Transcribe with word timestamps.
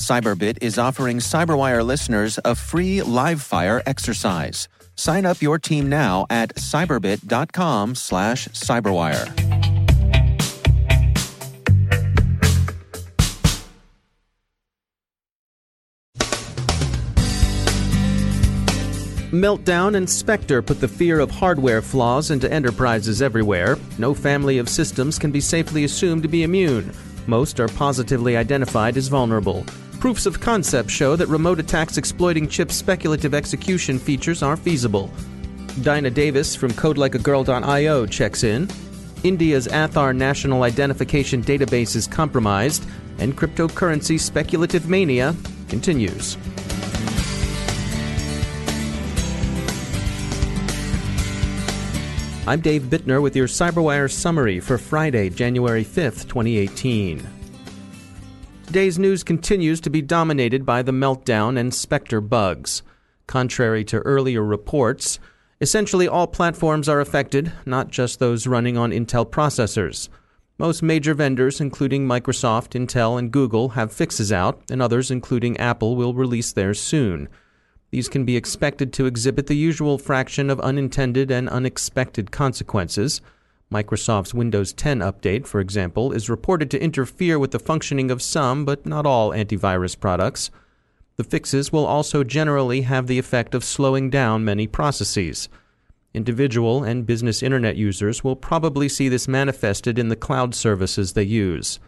Cyberbit 0.00 0.58
is 0.62 0.78
offering 0.78 1.18
Cyberwire 1.18 1.84
listeners 1.84 2.38
a 2.44 2.54
free 2.54 3.02
live 3.02 3.42
fire 3.42 3.82
exercise. 3.84 4.66
Sign 4.96 5.26
up 5.26 5.42
your 5.42 5.58
team 5.58 5.88
now 5.88 6.26
at 6.30 6.54
cyberbit.com 6.56 7.94
slash 7.94 8.48
cyberwire. 8.48 9.50
Meltdown 19.30 19.96
and 19.96 20.10
Spectre 20.10 20.60
put 20.60 20.80
the 20.80 20.88
fear 20.88 21.20
of 21.20 21.30
hardware 21.30 21.80
flaws 21.82 22.32
into 22.32 22.50
enterprises 22.52 23.22
everywhere. 23.22 23.76
No 23.96 24.12
family 24.12 24.58
of 24.58 24.68
systems 24.68 25.20
can 25.20 25.30
be 25.30 25.40
safely 25.40 25.84
assumed 25.84 26.22
to 26.24 26.28
be 26.28 26.42
immune. 26.42 26.92
Most 27.28 27.60
are 27.60 27.68
positively 27.68 28.36
identified 28.36 28.96
as 28.96 29.06
vulnerable. 29.06 29.64
Proofs 30.00 30.24
of 30.24 30.40
concept 30.40 30.90
show 30.90 31.14
that 31.14 31.26
remote 31.26 31.60
attacks 31.60 31.98
exploiting 31.98 32.48
chip 32.48 32.72
speculative 32.72 33.34
execution 33.34 33.98
features 33.98 34.42
are 34.42 34.56
feasible. 34.56 35.10
Dinah 35.82 36.08
Davis 36.08 36.56
from 36.56 36.70
CodeLikeAGirl.io 36.70 38.06
checks 38.06 38.42
in. 38.42 38.66
India's 39.24 39.68
Aadhaar 39.68 40.16
national 40.16 40.62
identification 40.62 41.42
database 41.42 41.94
is 41.96 42.06
compromised, 42.06 42.82
and 43.18 43.36
cryptocurrency 43.36 44.18
speculative 44.18 44.88
mania 44.88 45.36
continues. 45.68 46.38
I'm 52.46 52.62
Dave 52.62 52.84
Bittner 52.84 53.20
with 53.20 53.36
your 53.36 53.48
CyberWire 53.48 54.10
summary 54.10 54.60
for 54.60 54.78
Friday, 54.78 55.28
January 55.28 55.84
5th, 55.84 56.26
2018. 56.26 57.39
Today's 58.70 59.00
news 59.00 59.24
continues 59.24 59.80
to 59.80 59.90
be 59.90 60.00
dominated 60.00 60.64
by 60.64 60.82
the 60.82 60.92
meltdown 60.92 61.58
and 61.58 61.74
Spectre 61.74 62.20
bugs. 62.20 62.84
Contrary 63.26 63.82
to 63.86 63.98
earlier 64.02 64.44
reports, 64.44 65.18
essentially 65.60 66.06
all 66.06 66.28
platforms 66.28 66.88
are 66.88 67.00
affected, 67.00 67.50
not 67.66 67.88
just 67.88 68.20
those 68.20 68.46
running 68.46 68.78
on 68.78 68.92
Intel 68.92 69.28
processors. 69.28 70.08
Most 70.56 70.84
major 70.84 71.14
vendors, 71.14 71.60
including 71.60 72.06
Microsoft, 72.06 72.80
Intel, 72.80 73.18
and 73.18 73.32
Google, 73.32 73.70
have 73.70 73.92
fixes 73.92 74.30
out, 74.30 74.62
and 74.70 74.80
others, 74.80 75.10
including 75.10 75.56
Apple, 75.56 75.96
will 75.96 76.14
release 76.14 76.52
theirs 76.52 76.80
soon. 76.80 77.28
These 77.90 78.08
can 78.08 78.24
be 78.24 78.36
expected 78.36 78.92
to 78.92 79.06
exhibit 79.06 79.48
the 79.48 79.56
usual 79.56 79.98
fraction 79.98 80.48
of 80.48 80.60
unintended 80.60 81.32
and 81.32 81.48
unexpected 81.48 82.30
consequences. 82.30 83.20
Microsoft's 83.72 84.34
Windows 84.34 84.72
10 84.72 84.98
update, 84.98 85.46
for 85.46 85.60
example, 85.60 86.12
is 86.12 86.28
reported 86.28 86.70
to 86.70 86.82
interfere 86.82 87.38
with 87.38 87.52
the 87.52 87.58
functioning 87.58 88.10
of 88.10 88.20
some, 88.20 88.64
but 88.64 88.84
not 88.84 89.06
all, 89.06 89.30
antivirus 89.30 89.98
products. 89.98 90.50
The 91.16 91.24
fixes 91.24 91.70
will 91.70 91.86
also 91.86 92.24
generally 92.24 92.80
have 92.82 93.06
the 93.06 93.18
effect 93.18 93.54
of 93.54 93.62
slowing 93.62 94.10
down 94.10 94.44
many 94.44 94.66
processes. 94.66 95.48
Individual 96.12 96.82
and 96.82 97.06
business 97.06 97.42
internet 97.42 97.76
users 97.76 98.24
will 98.24 98.34
probably 98.34 98.88
see 98.88 99.08
this 99.08 99.28
manifested 99.28 99.98
in 100.00 100.08
the 100.08 100.16
cloud 100.16 100.54
services 100.54 101.12
they 101.12 101.22
use. 101.22 101.78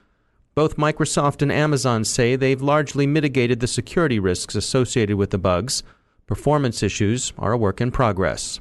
Both 0.54 0.76
Microsoft 0.76 1.42
and 1.42 1.50
Amazon 1.50 2.04
say 2.04 2.36
they've 2.36 2.62
largely 2.62 3.06
mitigated 3.06 3.58
the 3.58 3.66
security 3.66 4.20
risks 4.20 4.54
associated 4.54 5.16
with 5.16 5.30
the 5.30 5.38
bugs. 5.38 5.82
Performance 6.26 6.82
issues 6.82 7.32
are 7.38 7.52
a 7.52 7.58
work 7.58 7.80
in 7.80 7.90
progress. 7.90 8.60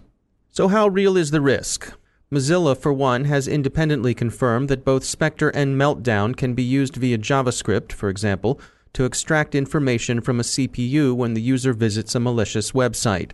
So, 0.49 0.69
how 0.69 0.87
real 0.87 1.17
is 1.17 1.29
the 1.29 1.41
risk? 1.41 1.93
Mozilla, 2.33 2.77
for 2.77 2.93
one, 2.93 3.25
has 3.25 3.45
independently 3.45 4.13
confirmed 4.13 4.69
that 4.69 4.85
both 4.85 5.03
Spectre 5.03 5.49
and 5.49 5.75
Meltdown 5.75 6.35
can 6.35 6.53
be 6.53 6.63
used 6.63 6.95
via 6.95 7.17
JavaScript, 7.17 7.91
for 7.91 8.07
example, 8.07 8.57
to 8.93 9.03
extract 9.03 9.53
information 9.53 10.21
from 10.21 10.39
a 10.39 10.43
CPU 10.43 11.13
when 11.13 11.33
the 11.33 11.41
user 11.41 11.73
visits 11.73 12.15
a 12.15 12.21
malicious 12.21 12.71
website. 12.71 13.31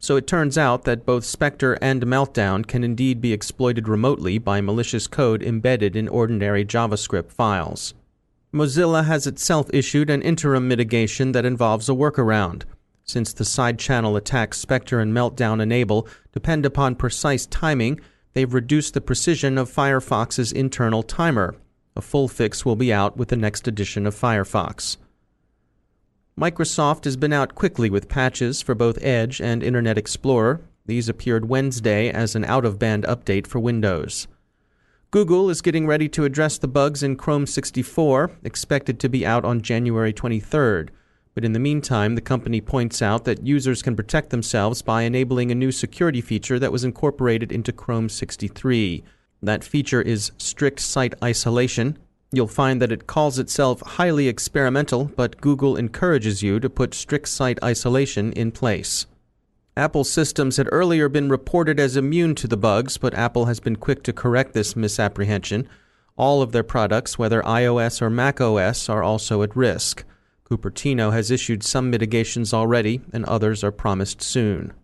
So 0.00 0.16
it 0.16 0.26
turns 0.26 0.58
out 0.58 0.82
that 0.82 1.06
both 1.06 1.24
Spectre 1.24 1.74
and 1.74 2.02
Meltdown 2.02 2.66
can 2.66 2.82
indeed 2.82 3.20
be 3.20 3.32
exploited 3.32 3.86
remotely 3.86 4.38
by 4.38 4.60
malicious 4.60 5.06
code 5.06 5.44
embedded 5.44 5.94
in 5.94 6.08
ordinary 6.08 6.64
JavaScript 6.64 7.30
files. 7.30 7.94
Mozilla 8.52 9.04
has 9.04 9.28
itself 9.28 9.70
issued 9.72 10.10
an 10.10 10.20
interim 10.20 10.66
mitigation 10.66 11.30
that 11.30 11.44
involves 11.44 11.88
a 11.88 11.92
workaround. 11.92 12.64
Since 13.04 13.32
the 13.32 13.44
side 13.44 13.78
channel 13.78 14.16
attacks 14.16 14.58
Spectre 14.58 14.98
and 14.98 15.12
Meltdown 15.12 15.62
enable 15.62 16.08
depend 16.32 16.66
upon 16.66 16.96
precise 16.96 17.46
timing, 17.46 18.00
they've 18.32 18.54
reduced 18.54 18.94
the 18.94 19.00
precision 19.00 19.58
of 19.58 19.70
Firefox's 19.70 20.52
internal 20.52 21.02
timer. 21.02 21.54
A 21.94 22.00
full 22.00 22.28
fix 22.28 22.64
will 22.64 22.76
be 22.76 22.92
out 22.92 23.16
with 23.16 23.28
the 23.28 23.36
next 23.36 23.68
edition 23.68 24.06
of 24.06 24.14
Firefox. 24.14 24.96
Microsoft 26.38 27.04
has 27.04 27.16
been 27.16 27.32
out 27.32 27.54
quickly 27.54 27.90
with 27.90 28.08
patches 28.08 28.62
for 28.62 28.74
both 28.74 29.02
Edge 29.04 29.40
and 29.40 29.62
Internet 29.62 29.98
Explorer. 29.98 30.62
These 30.86 31.08
appeared 31.08 31.48
Wednesday 31.48 32.08
as 32.10 32.34
an 32.34 32.44
out 32.44 32.64
of 32.64 32.78
band 32.78 33.04
update 33.04 33.46
for 33.46 33.60
Windows. 33.60 34.26
Google 35.10 35.50
is 35.50 35.60
getting 35.60 35.86
ready 35.86 36.08
to 36.08 36.24
address 36.24 36.56
the 36.56 36.66
bugs 36.66 37.02
in 37.02 37.16
Chrome 37.16 37.46
64, 37.46 38.30
expected 38.44 38.98
to 38.98 39.10
be 39.10 39.26
out 39.26 39.44
on 39.44 39.60
January 39.60 40.12
23rd. 40.12 40.88
But 41.34 41.44
in 41.44 41.52
the 41.52 41.58
meantime, 41.58 42.14
the 42.14 42.20
company 42.20 42.60
points 42.60 43.00
out 43.00 43.24
that 43.24 43.46
users 43.46 43.82
can 43.82 43.96
protect 43.96 44.30
themselves 44.30 44.82
by 44.82 45.02
enabling 45.02 45.50
a 45.50 45.54
new 45.54 45.72
security 45.72 46.20
feature 46.20 46.58
that 46.58 46.72
was 46.72 46.84
incorporated 46.84 47.50
into 47.50 47.72
Chrome 47.72 48.08
63. 48.08 49.02
That 49.42 49.64
feature 49.64 50.02
is 50.02 50.32
strict 50.36 50.80
site 50.80 51.14
isolation, 51.22 51.98
You'll 52.34 52.48
find 52.48 52.80
that 52.80 52.90
it 52.90 53.06
calls 53.06 53.38
itself 53.38 53.82
highly 53.82 54.26
experimental, 54.26 55.04
but 55.04 55.38
Google 55.42 55.76
encourages 55.76 56.42
you 56.42 56.58
to 56.60 56.70
put 56.70 56.94
strict 56.94 57.28
site 57.28 57.62
isolation 57.62 58.32
in 58.32 58.52
place. 58.52 59.04
Apple 59.76 60.04
systems 60.04 60.56
had 60.56 60.68
earlier 60.72 61.10
been 61.10 61.28
reported 61.28 61.78
as 61.78 61.94
immune 61.94 62.34
to 62.36 62.48
the 62.48 62.56
bugs, 62.56 62.96
but 62.96 63.12
Apple 63.12 63.44
has 63.46 63.60
been 63.60 63.76
quick 63.76 64.02
to 64.04 64.14
correct 64.14 64.54
this 64.54 64.74
misapprehension. 64.74 65.68
All 66.16 66.40
of 66.40 66.52
their 66.52 66.62
products, 66.62 67.18
whether 67.18 67.42
iOS 67.42 68.00
or 68.00 68.08
macOS, 68.08 68.88
are 68.88 69.02
also 69.02 69.42
at 69.42 69.54
risk. 69.54 70.04
Cupertino 70.52 71.10
has 71.12 71.30
issued 71.30 71.62
some 71.62 71.88
mitigations 71.88 72.52
already, 72.52 73.00
and 73.10 73.24
others 73.24 73.64
are 73.64 73.72
promised 73.72 74.20
soon. 74.20 74.74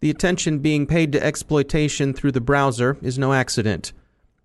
The 0.00 0.08
attention 0.08 0.60
being 0.60 0.86
paid 0.86 1.12
to 1.12 1.22
exploitation 1.22 2.14
through 2.14 2.32
the 2.32 2.40
browser 2.40 2.96
is 3.02 3.18
no 3.18 3.34
accident. 3.34 3.92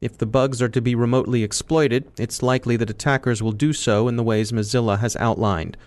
If 0.02 0.18
the 0.18 0.26
bugs 0.26 0.62
are 0.62 0.68
to 0.68 0.82
be 0.82 0.96
remotely 0.96 1.44
exploited, 1.44 2.12
it's 2.18 2.44
likely 2.44 2.76
that 2.76 2.90
attackers 2.90 3.42
will 3.42 3.54
do 3.54 3.72
so 3.72 4.10
in 4.10 4.18
the 4.18 4.24
ways 4.24 4.52
Mozilla 4.52 5.00
has 5.00 5.16
outlined. 5.16 5.78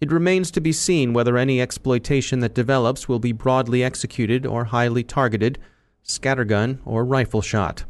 It 0.00 0.12
remains 0.12 0.52
to 0.52 0.60
be 0.60 0.72
seen 0.72 1.12
whether 1.12 1.36
any 1.36 1.60
exploitation 1.60 2.38
that 2.40 2.54
develops 2.54 3.08
will 3.08 3.18
be 3.18 3.32
broadly 3.32 3.82
executed 3.82 4.46
or 4.46 4.66
highly 4.66 5.02
targeted, 5.02 5.58
scattergun 6.04 6.78
or 6.84 7.04
rifle 7.04 7.42
shot. 7.42 7.84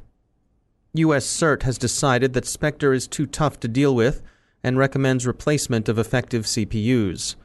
US 0.95 1.27
CERT 1.27 1.65
has 1.65 1.77
decided 1.77 2.33
that 2.33 2.47
Spectre 2.47 2.95
is 2.95 3.07
too 3.07 3.27
tough 3.27 3.61
to 3.61 3.69
deal 3.69 3.95
with 3.95 4.23
and 4.65 4.79
recommends 4.79 5.27
replacement 5.27 5.89
of 5.89 5.99
effective 5.99 6.45
CPUs. 6.45 7.37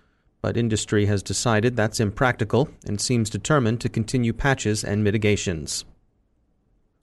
But 0.41 0.57
industry 0.57 1.05
has 1.05 1.21
decided 1.21 1.75
that's 1.75 1.99
impractical 1.99 2.69
and 2.87 2.99
seems 2.99 3.29
determined 3.29 3.81
to 3.81 3.89
continue 3.89 4.33
patches 4.33 4.83
and 4.83 5.03
mitigations. 5.03 5.85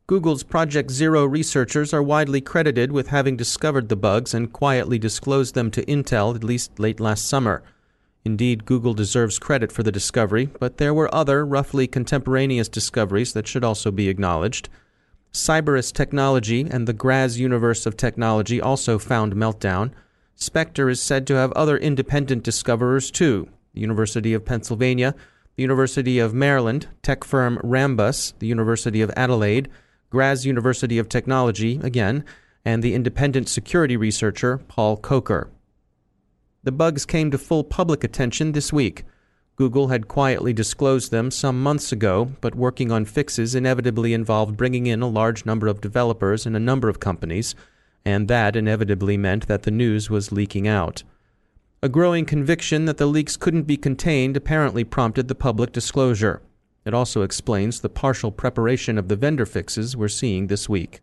Google's 0.08 0.42
Project 0.44 0.90
Zero 0.90 1.24
researchers 1.24 1.92
are 1.92 2.02
widely 2.02 2.40
credited 2.40 2.92
with 2.92 3.08
having 3.08 3.36
discovered 3.36 3.88
the 3.88 3.96
bugs 3.96 4.32
and 4.32 4.52
quietly 4.52 4.98
disclosed 4.98 5.54
them 5.54 5.70
to 5.72 5.84
Intel 5.84 6.34
at 6.34 6.44
least 6.44 6.78
late 6.78 7.00
last 7.00 7.26
summer. 7.26 7.62
Indeed, 8.24 8.64
Google 8.64 8.94
deserves 8.94 9.38
credit 9.38 9.70
for 9.70 9.82
the 9.82 9.92
discovery, 9.92 10.46
but 10.58 10.78
there 10.78 10.94
were 10.94 11.14
other, 11.14 11.44
roughly 11.44 11.86
contemporaneous 11.86 12.68
discoveries 12.68 13.32
that 13.34 13.46
should 13.46 13.64
also 13.64 13.90
be 13.90 14.08
acknowledged. 14.08 14.68
Cyberus 15.32 15.92
Technology 15.92 16.66
and 16.70 16.88
the 16.88 16.92
Graz 16.92 17.38
Universe 17.38 17.84
of 17.84 17.96
Technology 17.96 18.60
also 18.60 18.98
found 18.98 19.34
Meltdown. 19.34 19.90
Spectre 20.38 20.90
is 20.90 21.00
said 21.00 21.26
to 21.26 21.34
have 21.34 21.50
other 21.52 21.78
independent 21.78 22.42
discoverers 22.42 23.10
too 23.10 23.48
the 23.72 23.80
University 23.80 24.32
of 24.32 24.44
Pennsylvania, 24.44 25.14
the 25.56 25.62
University 25.62 26.18
of 26.18 26.34
Maryland, 26.34 26.86
tech 27.02 27.24
firm 27.24 27.58
Rambus, 27.64 28.32
the 28.38 28.46
University 28.46 29.02
of 29.02 29.10
Adelaide, 29.16 29.68
Graz 30.10 30.46
University 30.46 30.98
of 30.98 31.08
Technology, 31.08 31.80
again, 31.82 32.24
and 32.64 32.82
the 32.82 32.94
independent 32.94 33.48
security 33.48 33.96
researcher 33.96 34.58
Paul 34.58 34.98
Kocher. 34.98 35.48
The 36.64 36.72
bugs 36.72 37.06
came 37.06 37.30
to 37.30 37.38
full 37.38 37.64
public 37.64 38.04
attention 38.04 38.52
this 38.52 38.72
week. 38.72 39.04
Google 39.56 39.88
had 39.88 40.08
quietly 40.08 40.52
disclosed 40.52 41.10
them 41.10 41.30
some 41.30 41.62
months 41.62 41.92
ago, 41.92 42.32
but 42.40 42.54
working 42.54 42.92
on 42.92 43.04
fixes 43.06 43.54
inevitably 43.54 44.12
involved 44.12 44.56
bringing 44.56 44.86
in 44.86 45.00
a 45.00 45.08
large 45.08 45.46
number 45.46 45.66
of 45.66 45.80
developers 45.80 46.44
and 46.44 46.54
a 46.54 46.60
number 46.60 46.88
of 46.88 47.00
companies, 47.00 47.54
and 48.06 48.28
that 48.28 48.54
inevitably 48.54 49.16
meant 49.16 49.48
that 49.48 49.64
the 49.64 49.70
news 49.70 50.08
was 50.08 50.30
leaking 50.30 50.68
out. 50.68 51.02
A 51.82 51.88
growing 51.88 52.24
conviction 52.24 52.84
that 52.84 52.98
the 52.98 53.06
leaks 53.06 53.36
couldn't 53.36 53.64
be 53.64 53.76
contained 53.76 54.36
apparently 54.36 54.84
prompted 54.84 55.26
the 55.26 55.34
public 55.34 55.72
disclosure. 55.72 56.40
It 56.84 56.94
also 56.94 57.22
explains 57.22 57.80
the 57.80 57.88
partial 57.88 58.30
preparation 58.30 58.96
of 58.96 59.08
the 59.08 59.16
vendor 59.16 59.44
fixes 59.44 59.96
we're 59.96 60.06
seeing 60.06 60.46
this 60.46 60.68
week. 60.68 61.00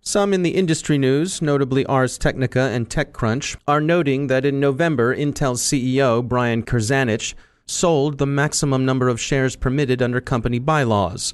Some 0.00 0.34
in 0.34 0.42
the 0.42 0.56
industry 0.56 0.98
news, 0.98 1.40
notably 1.40 1.86
Ars 1.86 2.18
Technica 2.18 2.62
and 2.62 2.90
TechCrunch, 2.90 3.56
are 3.68 3.80
noting 3.80 4.26
that 4.26 4.44
in 4.44 4.58
November, 4.58 5.14
Intel's 5.14 5.62
CEO, 5.62 6.26
Brian 6.26 6.64
Krzanich, 6.64 7.34
sold 7.64 8.18
the 8.18 8.26
maximum 8.26 8.84
number 8.84 9.08
of 9.08 9.20
shares 9.20 9.54
permitted 9.54 10.02
under 10.02 10.20
company 10.20 10.58
bylaws. 10.58 11.32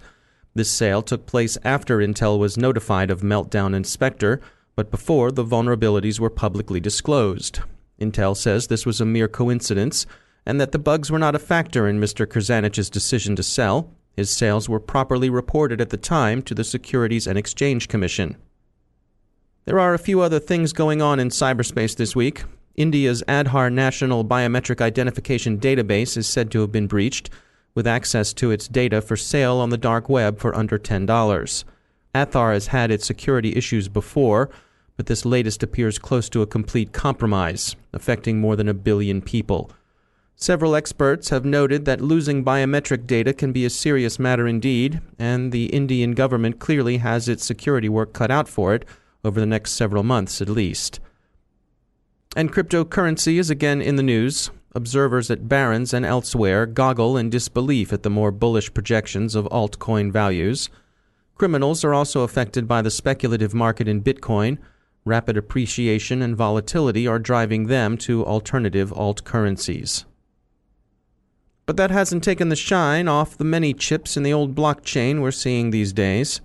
This 0.55 0.71
sale 0.71 1.01
took 1.01 1.25
place 1.25 1.57
after 1.65 1.99
Intel 1.99 2.39
was 2.39 2.59
notified 2.59 3.11
of 3.11 3.23
Meltdown 3.23 3.75
and 3.75 3.87
Spectre, 3.87 4.43
but 4.77 4.91
before 4.91 5.31
the 5.31 5.45
vulnerabilities 5.45 6.19
were 6.19 6.31
publicly 6.31 6.81
disclosed. 6.81 7.61
Intel 8.01 8.37
says 8.37 8.67
this 8.67 8.87
was 8.87 9.01
a 9.01 9.07
mere 9.07 9.29
coincidence 9.29 10.07
and 10.47 10.61
that 10.61 10.73
the 10.73 10.79
bugs 10.79 11.11
were 11.11 11.19
not 11.19 11.35
a 11.35 11.39
factor 11.39 11.89
in 11.89 12.01
Mr. 12.01 12.27
Krzanich's 12.27 12.91
decision 12.91 13.35
to 13.37 13.43
sell. 13.43 13.91
His 14.13 14.31
sales 14.31 14.69
were 14.69 14.81
properly 14.81 15.31
reported 15.31 15.81
at 15.81 15.91
the 15.91 15.97
time 15.97 16.43
to 16.43 16.55
the 16.55 16.65
Securities 16.65 17.27
and 17.27 17.39
Exchange 17.39 17.89
Commission. 17.89 18.37
There 19.65 19.81
are 19.81 19.95
a 19.95 19.99
few 19.99 20.21
other 20.21 20.39
things 20.39 20.73
going 20.73 21.01
on 21.01 21.19
in 21.19 21.31
cyberspace 21.31 21.97
this 21.97 22.15
week. 22.15 22.45
India's 22.77 23.23
Aadhaar 23.27 23.73
National 23.73 24.25
Biometric 24.25 24.81
Identification 24.81 25.59
Database 25.59 26.17
is 26.17 26.27
said 26.27 26.51
to 26.51 26.61
have 26.61 26.73
been 26.73 26.87
breached, 26.87 27.31
with 27.75 27.87
access 27.87 28.33
to 28.35 28.51
its 28.51 28.69
data 28.69 29.01
for 29.01 29.17
sale 29.17 29.57
on 29.57 29.71
the 29.71 29.79
dark 29.79 30.09
web 30.09 30.39
for 30.39 30.55
under 30.55 30.79
$10. 30.79 31.65
Aadhaar 32.15 32.53
has 32.53 32.69
had 32.69 32.91
its 32.91 33.07
security 33.07 33.57
issues 33.57 33.89
before, 33.89 34.51
but 34.97 35.07
this 35.07 35.25
latest 35.25 35.63
appears 35.63 35.99
close 35.99 36.29
to 36.29 36.43
a 36.43 36.47
complete 36.47 36.93
compromise, 36.93 37.77
affecting 37.93 38.41
more 38.41 38.57
than 38.57 38.69
a 38.69 38.75
billion 38.75 39.21
people. 39.21 39.71
Several 40.37 40.75
experts 40.75 41.29
have 41.31 41.45
noted 41.45 41.85
that 41.85 42.01
losing 42.01 42.45
biometric 42.45 43.07
data 43.07 43.33
can 43.33 43.53
be 43.53 43.65
a 43.65 43.71
serious 43.71 44.19
matter 44.19 44.47
indeed, 44.47 45.01
and 45.19 45.53
the 45.53 45.67
Indian 45.67 46.13
government 46.13 46.59
clearly 46.59 46.99
has 46.99 47.29
its 47.29 47.45
security 47.45 47.89
work 47.89 48.13
cut 48.13 48.31
out 48.31 48.49
for 48.49 48.75
it 48.75 48.85
over 49.25 49.41
the 49.41 49.47
next 49.47 49.73
several 49.73 50.03
months 50.03 50.41
at 50.43 50.49
least. 50.49 51.01
And 52.37 52.53
cryptocurrency 52.53 53.39
is 53.39 53.49
again 53.49 53.81
in 53.81 53.97
the 53.97 54.03
news. 54.03 54.51
Observers 54.75 55.31
at 55.31 55.49
Barron's 55.49 55.95
and 55.95 56.05
elsewhere 56.05 56.67
goggle 56.67 57.17
in 57.17 57.31
disbelief 57.31 57.93
at 57.93 58.03
the 58.03 58.11
more 58.11 58.33
bullish 58.33 58.75
projections 58.75 59.37
of 59.37 59.47
altcoin 59.47 60.11
values. 60.11 60.69
Criminals 61.37 61.85
are 61.85 61.95
also 61.95 62.23
affected 62.23 62.67
by 62.67 62.83
the 62.83 62.91
speculative 62.91 63.55
market 63.55 63.87
in 63.87 64.03
Bitcoin. 64.03 64.59
Rapid 65.07 65.37
appreciation 65.37 66.23
and 66.23 66.35
volatility 66.35 67.07
are 67.07 67.19
driving 67.19 67.67
them 67.67 67.99
to 67.99 68.25
alternative 68.25 68.93
alt 68.93 69.23
currencies. 69.25 70.07
But 71.67 71.77
that 71.77 71.91
hasn't 71.91 72.25
taken 72.25 72.49
the 72.49 72.57
shine 72.57 73.07
off 73.07 73.37
the 73.37 73.45
many 73.45 73.75
chips 73.75 74.17
in 74.17 74.23
the 74.23 74.33
old 74.33 74.55
blockchain 74.55 75.21
we're 75.21 75.31
seeing 75.31 75.71
these 75.71 75.93
days. 75.93 76.41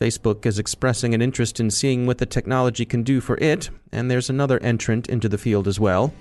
Facebook 0.00 0.46
is 0.46 0.58
expressing 0.58 1.14
an 1.14 1.20
interest 1.20 1.60
in 1.60 1.70
seeing 1.70 2.06
what 2.06 2.18
the 2.18 2.26
technology 2.26 2.86
can 2.86 3.02
do 3.02 3.20
for 3.20 3.36
it, 3.38 3.68
and 3.92 4.10
there's 4.10 4.30
another 4.30 4.58
entrant 4.60 5.08
into 5.08 5.28
the 5.28 5.38
field 5.38 5.68
as 5.68 5.78
well. 5.78 6.12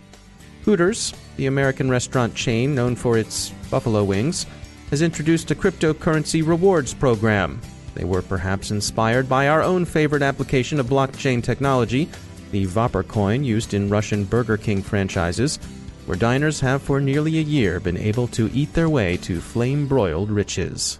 Hooters, 0.64 1.14
the 1.38 1.46
American 1.46 1.90
restaurant 1.90 2.36
chain 2.36 2.76
known 2.76 2.96
for 2.96 3.18
its 3.18 3.52
buffalo 3.72 4.04
wings, 4.04 4.46
has 4.90 5.02
introduced 5.02 5.52
a 5.52 5.56
cryptocurrency 5.56 6.46
rewards 6.46 6.94
program. 6.94 7.62
They 7.96 8.04
were 8.04 8.22
perhaps 8.22 8.72
inspired 8.72 9.28
by 9.28 9.48
our 9.48 9.62
own 9.62 9.86
favorite 9.86 10.22
application 10.22 10.80
of 10.80 10.88
blockchain 10.88 11.44
technology, 11.44 12.10
the 12.52 12.66
WhopperCoin 12.68 13.44
used 13.44 13.74
in 13.74 13.90
Russian 13.90 14.24
Burger 14.24 14.58
King 14.58 14.82
franchises, 14.82 15.58
where 16.06 16.18
diners 16.18 16.60
have 16.60 16.82
for 16.82 17.00
nearly 17.00 17.38
a 17.38 17.42
year 17.42 17.80
been 17.80 17.98
able 17.98 18.28
to 18.30 18.50
eat 18.54 18.74
their 18.74 18.90
way 18.90 19.18
to 19.18 19.42
flame 19.42 19.88
broiled 19.88 20.32
riches. 20.32 21.00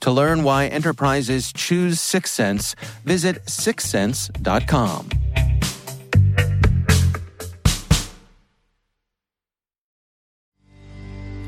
To 0.00 0.10
learn 0.10 0.42
why 0.42 0.66
enterprises 0.66 1.52
choose 1.52 1.98
Syxsense, 1.98 2.74
visit 3.04 3.44
syxsense.com. 3.46 5.08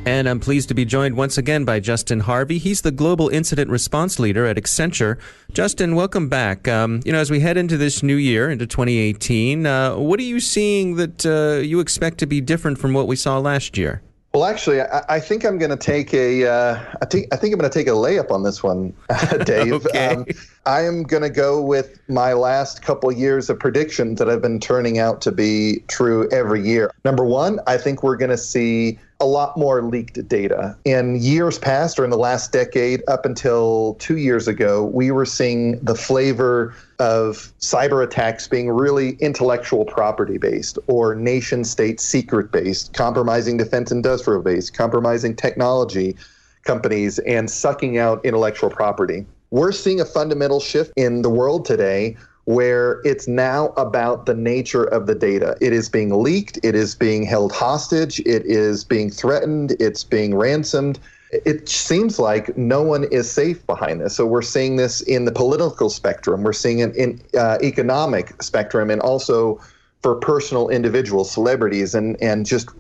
And 0.09 0.27
I'm 0.27 0.41
pleased 0.41 0.69
to 0.69 0.75
be 0.75 0.87
joined 0.87 1.19
once 1.19 1.37
again 1.37 1.67
by 1.67 1.81
Justin 1.81 2.21
Harvey. 2.21 2.57
He's 2.57 2.81
the 2.81 2.91
Global 2.91 3.29
Incident 3.29 3.71
Response 3.71 4.19
Leader 4.19 4.47
at 4.47 4.57
Accenture. 4.57 5.19
Justin, 5.53 5.95
welcome 5.95 6.31
back. 6.31 6.67
Um, 6.67 7.03
you 7.05 7.13
know, 7.13 7.19
as 7.19 7.31
we 7.31 7.41
head 7.41 7.59
into 7.59 7.77
this 7.77 8.03
new 8.03 8.17
year, 8.17 8.51
into 8.51 8.67
2018, 8.67 9.67
uh, 9.67 9.97
what 9.97 10.19
are 10.19 10.23
you 10.23 10.41
seeing 10.41 10.97
that 10.97 11.27
uh, 11.27 11.61
you 11.61 11.81
expect 11.81 12.17
to 12.19 12.27
be 12.27 12.41
different 12.41 12.79
from 12.79 12.95
what 12.95 13.07
we 13.07 13.17
saw 13.17 13.39
last 13.39 13.77
year? 13.77 14.01
Well, 14.39 14.47
actually, 14.47 14.81
I, 14.81 15.03
I 15.09 15.19
think 15.19 15.45
I'm 15.45 15.59
going 15.59 15.73
to 15.73 15.77
take 15.77 16.15
a. 16.15 16.47
Uh, 16.47 16.81
I 17.03 17.07
think 17.07 17.27
I 17.35 17.37
think 17.37 17.53
I'm 17.53 17.59
going 17.59 17.69
to 17.69 17.77
take 17.77 17.89
a 17.89 17.91
layup 17.91 18.31
on 18.31 18.45
this 18.45 18.63
one, 18.63 18.95
Dave. 19.45 19.73
okay. 19.87 20.15
Um, 20.15 20.27
I 20.65 20.83
am 20.83 21.03
going 21.03 21.25
to 21.25 21.29
go 21.29 21.61
with 21.61 21.99
my 22.09 22.35
last 22.35 22.81
couple 22.81 23.11
years 23.11 23.51
of 23.51 23.59
predictions 23.59 24.21
that 24.21 24.29
have 24.29 24.41
been 24.41 24.61
turning 24.61 25.01
out 25.01 25.21
to 25.23 25.33
be 25.33 25.83
true 25.89 26.29
every 26.31 26.65
year. 26.65 26.93
Number 27.05 27.25
one, 27.25 27.59
I 27.67 27.79
think 27.79 28.05
we're 28.05 28.17
going 28.17 28.31
to 28.31 28.39
see 28.39 29.01
a 29.21 29.27
lot 29.27 29.57
more 29.57 29.83
leaked 29.83 30.29
data. 30.29 30.77
In 30.85 31.17
years 31.17 31.59
past, 31.59 31.99
or 31.99 32.05
in 32.05 32.11
the 32.11 32.19
last 32.19 32.53
decade, 32.53 33.03
up 33.09 33.27
until 33.27 33.95
two 33.95 34.17
years 34.17 34.47
ago, 34.47 34.85
we 34.85 35.11
were 35.11 35.27
seeing 35.27 35.81
the 35.81 35.97
flavor 35.97 36.73
of 37.01 37.53
cyber 37.59 38.05
attacks 38.05 38.47
being 38.47 38.71
really 38.71 39.17
intellectual 39.21 39.85
property 39.85 40.39
based 40.39 40.79
or 40.87 41.17
nation 41.17 41.65
state 41.65 41.99
secret 42.01 42.53
based, 42.53 42.95
compromising 42.95 43.57
defense 43.57 43.91
industrial 43.91 44.43
based, 44.43 44.75
compromising 44.75 45.35
technology 45.35 46.17
companies, 46.63 47.19
and 47.21 47.51
sucking 47.51 47.99
out 47.99 48.25
intellectual 48.25 48.71
property. 48.71 49.27
We're 49.51 49.73
seeing 49.73 50.01
a 50.01 50.05
fundamental 50.05 50.61
shift 50.61 50.93
in 50.95 51.23
the 51.23 51.31
world 51.31 51.65
today 51.65 52.17
where 52.49 53.03
it's 53.05 53.29
now 53.29 53.69
about 53.77 54.25
the 54.25 54.33
nature 54.33 54.85
of 54.85 55.07
the 55.07 55.15
data. 55.15 55.55
It 55.61 55.75
is 55.75 55.91
being 55.91 56.23
leaked, 56.23 56.59
it 56.63 56.75
is 56.75 56.95
being 56.95 57.25
held 57.25 57.53
hostage, 57.53 58.21
it 58.21 58.43
is 58.47 58.85
being 58.85 59.11
threatened, 59.11 59.73
it's 59.79 60.03
being 60.03 60.35
ransomed. 60.35 60.99
It 61.31 61.69
seems 61.69 62.19
like 62.19 62.57
no 62.57 62.81
one 62.81 63.05
is 63.13 63.31
safe 63.31 63.67
behind 63.67 64.01
this. 64.01 64.17
So 64.17 64.25
we're 64.25 64.41
seeing 64.41 64.77
this 64.77 65.03
in 65.03 65.27
the 65.27 65.31
political 65.31 65.91
spectrum, 65.91 66.43
we're 66.43 66.55
seeing 66.55 66.79
it 66.79 66.97
in 66.97 67.21
uh, 67.39 67.59
economic 67.63 68.43
spectrum, 68.43 68.89
and 68.89 69.03
also 69.03 69.61
for 70.01 70.15
personal 70.15 70.71
individuals, 70.71 71.31
celebrities, 71.31 71.95
and 71.95 72.17
and 72.23 72.47
just 72.47 72.71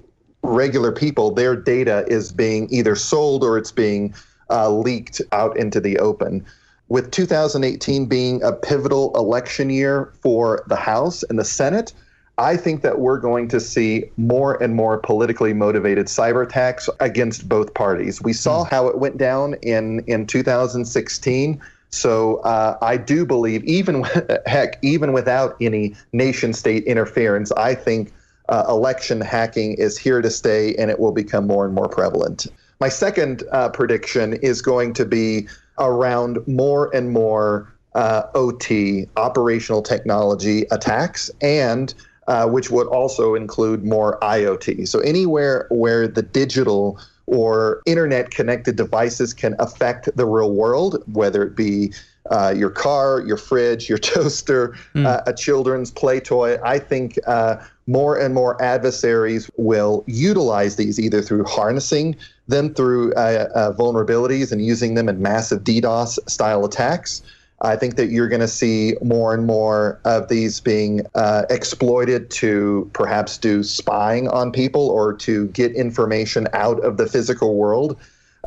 regular 0.42 0.92
people. 0.92 1.30
Their 1.30 1.54
data 1.54 2.06
is 2.08 2.32
being 2.32 2.68
either 2.70 2.96
sold 2.96 3.44
or 3.44 3.58
it's 3.58 3.72
being 3.72 4.14
uh, 4.48 4.70
leaked 4.70 5.20
out 5.32 5.58
into 5.58 5.78
the 5.78 5.98
open 5.98 6.46
with 6.88 7.10
2018 7.10 8.06
being 8.06 8.42
a 8.42 8.52
pivotal 8.52 9.12
election 9.14 9.70
year 9.70 10.12
for 10.22 10.64
the 10.68 10.76
House 10.76 11.22
and 11.24 11.38
the 11.38 11.44
Senate, 11.44 11.92
I 12.38 12.56
think 12.56 12.82
that 12.82 13.00
we're 13.00 13.18
going 13.18 13.48
to 13.48 13.60
see 13.60 14.04
more 14.16 14.62
and 14.62 14.74
more 14.74 14.98
politically 14.98 15.52
motivated 15.52 16.06
cyber 16.06 16.46
attacks 16.46 16.88
against 17.00 17.48
both 17.48 17.74
parties. 17.74 18.22
We 18.22 18.32
saw 18.32 18.64
mm. 18.64 18.70
how 18.70 18.86
it 18.86 18.98
went 18.98 19.18
down 19.18 19.54
in, 19.62 20.04
in 20.06 20.26
2016. 20.26 21.60
So 21.90 22.36
uh, 22.38 22.78
I 22.80 22.96
do 22.96 23.26
believe, 23.26 23.64
even 23.64 24.04
heck, 24.46 24.78
even 24.82 25.12
without 25.12 25.56
any 25.60 25.96
nation 26.12 26.52
state 26.52 26.84
interference, 26.84 27.50
I 27.52 27.74
think 27.74 28.12
uh, 28.48 28.64
election 28.68 29.20
hacking 29.20 29.74
is 29.74 29.98
here 29.98 30.22
to 30.22 30.30
stay 30.30 30.74
and 30.76 30.90
it 30.90 31.00
will 31.00 31.12
become 31.12 31.46
more 31.46 31.66
and 31.66 31.74
more 31.74 31.88
prevalent. 31.88 32.46
My 32.80 32.88
second 32.88 33.42
uh, 33.50 33.70
prediction 33.70 34.34
is 34.34 34.62
going 34.62 34.94
to 34.94 35.04
be 35.04 35.48
around 35.78 36.46
more 36.46 36.94
and 36.94 37.10
more 37.10 37.72
uh, 37.94 38.22
OT, 38.34 39.06
operational 39.16 39.82
technology 39.82 40.64
attacks, 40.70 41.30
and 41.40 41.94
uh, 42.26 42.46
which 42.46 42.70
would 42.70 42.86
also 42.88 43.34
include 43.34 43.84
more 43.84 44.18
IoT. 44.20 44.86
So 44.86 45.00
anywhere 45.00 45.66
where 45.70 46.06
the 46.06 46.22
digital 46.22 47.00
or 47.26 47.82
internet 47.86 48.30
connected 48.30 48.76
devices 48.76 49.34
can 49.34 49.54
affect 49.58 50.14
the 50.16 50.26
real 50.26 50.52
world, 50.52 51.02
whether 51.12 51.42
it 51.42 51.56
be 51.56 51.92
uh, 52.30 52.54
your 52.56 52.70
car, 52.70 53.20
your 53.26 53.36
fridge, 53.36 53.88
your 53.88 53.98
toaster, 54.12 54.76
mm. 54.94 55.06
uh, 55.06 55.22
a 55.26 55.32
children's 55.32 55.90
play 55.90 56.20
toy. 56.20 56.58
I 56.62 56.78
think 56.78 57.18
uh, 57.26 57.56
more 57.88 58.18
and 58.18 58.34
more 58.34 58.60
adversaries 58.62 59.50
will 59.56 60.04
utilize 60.06 60.76
these 60.76 61.00
either 61.00 61.22
through 61.22 61.44
harnessing 61.44 62.14
them 62.46 62.72
through 62.74 63.12
uh, 63.14 63.48
uh, 63.54 63.72
vulnerabilities 63.72 64.52
and 64.52 64.64
using 64.64 64.94
them 64.94 65.08
in 65.08 65.20
massive 65.20 65.64
DDoS 65.64 66.18
style 66.30 66.64
attacks. 66.64 67.22
I 67.62 67.76
think 67.76 67.96
that 67.96 68.10
you're 68.10 68.28
going 68.28 68.40
to 68.40 68.46
see 68.46 68.94
more 69.02 69.34
and 69.34 69.46
more 69.46 69.98
of 70.04 70.28
these 70.28 70.60
being 70.60 71.04
uh, 71.14 71.44
exploited 71.50 72.30
to 72.32 72.88
perhaps 72.92 73.36
do 73.38 73.64
spying 73.64 74.28
on 74.28 74.52
people 74.52 74.88
or 74.90 75.14
to 75.14 75.48
get 75.48 75.72
information 75.72 76.46
out 76.52 76.78
of 76.84 76.98
the 76.98 77.06
physical 77.06 77.56
world 77.56 77.98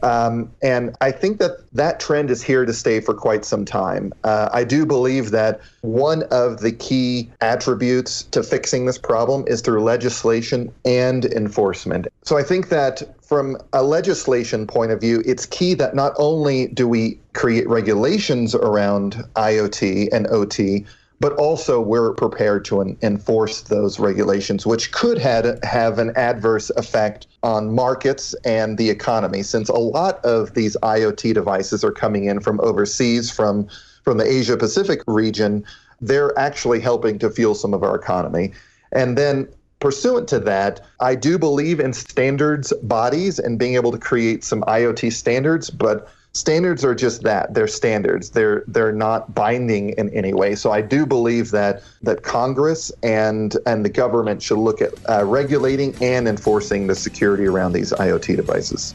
um, 0.04 0.52
and 0.62 0.96
I 1.02 1.12
think 1.12 1.40
that 1.40 1.52
that 1.74 2.00
trend 2.00 2.32
is 2.32 2.42
here 2.42 2.66
to 2.66 2.74
stay 2.74 3.00
for 3.00 3.14
quite 3.14 3.46
some 3.46 3.66
time. 3.66 4.14
Uh, 4.24 4.50
I 4.52 4.64
do 4.64 4.86
believe 4.86 5.32
that 5.32 5.62
one 5.82 6.24
of 6.32 6.62
the 6.62 6.72
key 6.72 7.30
attributes 7.42 8.24
to 8.24 8.44
fixing 8.44 8.86
this 8.86 8.98
problem 8.98 9.46
is 9.48 9.62
through 9.62 9.84
legislation 9.84 10.74
and 10.86 11.26
enforcement. 11.26 12.08
So 12.24 12.38
I 12.38 12.44
think 12.44 12.70
that 12.70 13.04
from 13.24 13.58
a 13.74 13.84
legislation 13.84 14.68
point 14.68 14.92
of 14.92 15.00
view, 15.00 15.24
it's 15.26 15.46
key 15.46 15.74
that 15.76 15.96
not 15.96 16.14
only 16.18 16.68
do 16.68 16.88
we 16.88 17.20
create 17.34 17.68
regulations 17.70 18.56
around 18.56 19.24
IoT 19.36 20.10
and 20.12 20.28
OT, 20.28 20.86
but 21.22 21.34
also 21.34 21.80
we're 21.80 22.14
prepared 22.14 22.66
to 22.66 22.82
enforce 23.04 23.62
those 23.62 24.00
regulations, 24.00 24.66
which 24.66 24.92
could 24.92 25.20
had, 25.20 25.64
have 25.64 26.00
an 26.00 26.12
adverse 26.18 26.72
effect 26.72 27.28
on 27.44 27.76
markets 27.76 28.34
and 28.44 28.80
the 28.80 28.90
economy, 28.90 29.44
since 29.44 29.70
a 29.70 29.74
lot 29.74 30.20
of 30.26 30.56
these 30.56 30.76
IoT 30.82 31.36
devices 31.36 31.84
are 31.84 31.92
coming 31.92 32.26
in 32.26 32.40
from 32.40 32.60
overseas, 32.62 33.30
from 33.30 33.68
from 34.04 34.18
the 34.18 34.26
Asia 34.26 34.58
Pacific 34.58 35.02
region. 35.06 35.64
They're 36.02 36.38
actually 36.40 36.80
helping 36.80 37.20
to 37.20 37.30
fuel 37.30 37.54
some 37.54 37.76
of 37.76 37.84
our 37.84 37.96
economy, 37.96 38.52
and 38.92 39.18
then. 39.18 39.48
Pursuant 39.80 40.28
to 40.28 40.38
that, 40.38 40.80
I 41.00 41.16
do 41.16 41.40
believe 41.40 41.80
in 41.80 41.92
standards 41.94 42.72
bodies 42.84 43.40
and 43.40 43.58
being 43.58 43.74
able 43.74 43.92
to 43.92 43.98
create 43.98 44.44
some 44.44 44.62
IoT 44.62 45.12
standards, 45.12 45.72
but 45.72 46.08
standards 46.34 46.86
are 46.86 46.96
just 46.96 47.24
that. 47.24 47.54
They're 47.54 47.68
standards. 47.68 48.30
They're 48.30 48.64
they're 48.68 48.92
not 48.92 49.34
binding 49.36 49.90
in 49.92 50.10
any 50.10 50.34
way. 50.34 50.56
So 50.56 50.72
i 50.72 50.82
do 50.82 51.06
believe 51.06 51.52
that 51.52 51.84
that 52.02 52.24
congress 52.24 52.92
and 53.04 53.56
and 53.66 53.84
the 53.84 53.90
government 53.90 54.42
should 54.42 54.60
look 54.60 54.82
at 54.82 54.94
uh, 55.10 55.26
regulating 55.26 55.96
and 56.02 56.28
enforcing 56.28 56.88
the 56.88 56.96
security 56.96 57.46
around 57.46 57.74
these 57.74 57.92
iot 57.94 58.36
devices. 58.36 58.94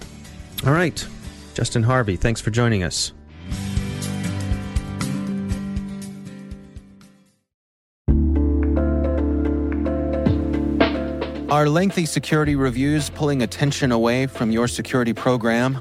All 0.65 0.73
right. 0.73 1.07
Justin 1.55 1.83
harvey 1.83 2.17
thanks 2.17 2.41
for 2.41 2.51
joining 2.51 2.83
us. 2.83 3.13
Are 11.49 11.69
lengthy 11.69 12.07
security 12.07 12.57
reviews 12.57 13.09
pulling 13.09 13.43
attention 13.43 13.93
away 13.93 14.27
from 14.27 14.51
your 14.51 14.67
security 14.69 15.15
program? 15.15 15.81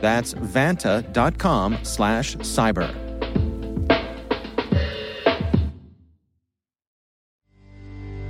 That's 0.00 0.34
vanta.com 0.34 1.78
slash 1.82 2.36
cyber. 2.36 3.08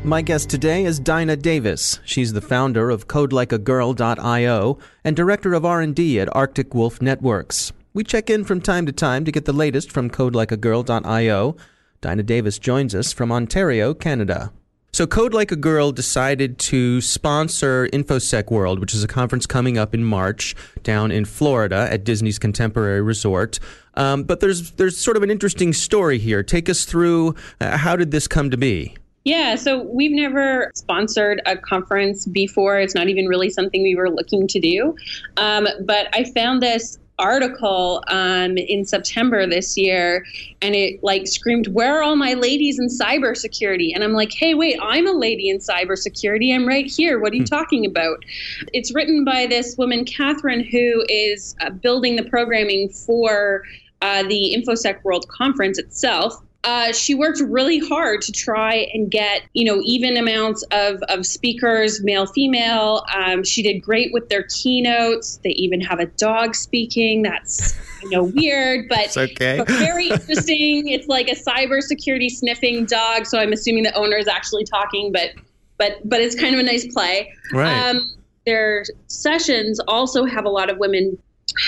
My 0.04 0.22
guest 0.22 0.48
today 0.48 0.86
is 0.86 0.98
Dinah 0.98 1.36
Davis. 1.36 2.00
She's 2.02 2.32
the 2.32 2.40
founder 2.40 2.88
of 2.88 3.08
CodeLikeAGirl.io 3.08 4.78
and 5.04 5.14
director 5.14 5.52
of 5.52 5.66
R&D 5.66 6.20
at 6.20 6.34
Arctic 6.34 6.74
Wolf 6.74 7.02
Networks. 7.02 7.72
We 7.92 8.04
check 8.04 8.30
in 8.30 8.44
from 8.44 8.62
time 8.62 8.86
to 8.86 8.92
time 8.92 9.26
to 9.26 9.32
get 9.32 9.44
the 9.44 9.52
latest 9.52 9.92
from 9.92 10.08
CodeLikeAGirl.io. 10.08 11.56
Dinah 12.00 12.22
Davis 12.22 12.58
joins 12.58 12.94
us 12.94 13.12
from 13.12 13.30
Ontario, 13.30 13.92
Canada. 13.92 14.52
So, 14.98 15.06
Code 15.06 15.32
Like 15.32 15.52
a 15.52 15.56
Girl 15.56 15.92
decided 15.92 16.58
to 16.58 17.00
sponsor 17.00 17.88
InfoSec 17.92 18.50
World, 18.50 18.80
which 18.80 18.94
is 18.94 19.04
a 19.04 19.06
conference 19.06 19.46
coming 19.46 19.78
up 19.78 19.94
in 19.94 20.02
March 20.02 20.56
down 20.82 21.12
in 21.12 21.24
Florida 21.24 21.86
at 21.88 22.02
Disney's 22.02 22.36
Contemporary 22.36 23.00
Resort. 23.00 23.60
Um, 23.94 24.24
but 24.24 24.40
there's 24.40 24.72
there's 24.72 24.98
sort 24.98 25.16
of 25.16 25.22
an 25.22 25.30
interesting 25.30 25.72
story 25.72 26.18
here. 26.18 26.42
Take 26.42 26.68
us 26.68 26.84
through 26.84 27.36
uh, 27.60 27.76
how 27.76 27.94
did 27.94 28.10
this 28.10 28.26
come 28.26 28.50
to 28.50 28.56
be? 28.56 28.96
Yeah, 29.22 29.54
so 29.54 29.84
we've 29.84 30.10
never 30.10 30.72
sponsored 30.74 31.42
a 31.46 31.56
conference 31.56 32.26
before. 32.26 32.80
It's 32.80 32.96
not 32.96 33.06
even 33.06 33.28
really 33.28 33.50
something 33.50 33.84
we 33.84 33.94
were 33.94 34.10
looking 34.10 34.48
to 34.48 34.58
do. 34.58 34.96
Um, 35.36 35.68
but 35.82 36.08
I 36.12 36.24
found 36.24 36.60
this 36.60 36.98
article 37.18 38.02
um, 38.08 38.56
in 38.56 38.84
September 38.84 39.46
this 39.46 39.76
year, 39.76 40.24
and 40.62 40.74
it 40.74 41.02
like 41.02 41.26
screamed, 41.26 41.68
"Where 41.68 41.98
are 41.98 42.02
all 42.02 42.16
my 42.16 42.34
ladies 42.34 42.78
in 42.78 42.88
cybersecurity?" 42.88 43.90
And 43.94 44.04
I'm 44.04 44.12
like, 44.12 44.32
"Hey, 44.32 44.54
wait, 44.54 44.78
I'm 44.82 45.06
a 45.06 45.12
lady 45.12 45.48
in 45.48 45.58
cybersecurity. 45.58 46.54
I'm 46.54 46.66
right 46.66 46.86
here. 46.86 47.18
What 47.18 47.32
are 47.32 47.36
you 47.36 47.42
hmm. 47.42 47.46
talking 47.46 47.86
about?" 47.86 48.24
It's 48.72 48.94
written 48.94 49.24
by 49.24 49.46
this 49.46 49.76
woman, 49.76 50.04
Catherine, 50.04 50.64
who 50.64 51.04
is 51.08 51.56
uh, 51.60 51.70
building 51.70 52.16
the 52.16 52.24
programming 52.24 52.88
for 52.88 53.62
uh, 54.02 54.22
the 54.24 54.54
InfoSec 54.56 55.02
World 55.04 55.26
Conference 55.28 55.78
itself. 55.78 56.42
Uh, 56.64 56.92
she 56.92 57.14
worked 57.14 57.40
really 57.40 57.78
hard 57.78 58.20
to 58.20 58.32
try 58.32 58.88
and 58.92 59.10
get 59.10 59.42
you 59.54 59.64
know 59.64 59.80
even 59.84 60.16
amounts 60.16 60.62
of, 60.72 61.00
of 61.08 61.24
speakers 61.24 62.02
male 62.02 62.26
female. 62.26 63.04
Um, 63.14 63.44
she 63.44 63.62
did 63.62 63.80
great 63.80 64.12
with 64.12 64.28
their 64.28 64.42
keynotes. 64.44 65.38
They 65.44 65.50
even 65.50 65.80
have 65.80 66.00
a 66.00 66.06
dog 66.06 66.54
speaking. 66.54 67.22
That's 67.22 67.78
you 68.02 68.10
know 68.10 68.24
weird 68.34 68.88
but, 68.88 69.16
okay. 69.16 69.58
but 69.58 69.68
very 69.68 70.08
interesting. 70.08 70.88
It's 70.88 71.06
like 71.06 71.28
a 71.28 71.34
cybersecurity 71.34 72.30
sniffing 72.30 72.84
dog 72.86 73.26
so 73.26 73.38
i'm 73.38 73.52
assuming 73.52 73.82
the 73.82 73.94
owner 73.94 74.16
is 74.16 74.28
actually 74.28 74.64
talking 74.64 75.12
but 75.12 75.32
but 75.78 76.00
but 76.04 76.20
it's 76.20 76.34
kind 76.34 76.54
of 76.54 76.60
a 76.60 76.64
nice 76.64 76.92
play. 76.92 77.32
Right. 77.52 77.88
Um, 77.88 78.14
their 78.44 78.84
sessions 79.06 79.80
also 79.80 80.24
have 80.24 80.44
a 80.44 80.50
lot 80.50 80.68
of 80.68 80.78
women. 80.78 81.16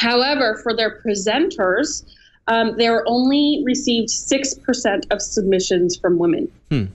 However 0.00 0.60
for 0.62 0.74
their 0.76 1.00
presenters 1.00 2.04
um, 2.50 2.76
there 2.76 3.04
only 3.06 3.62
received 3.64 4.08
6% 4.08 5.12
of 5.12 5.22
submissions 5.22 5.96
from 5.96 6.18
women. 6.18 6.50
Hmm. 6.70 6.86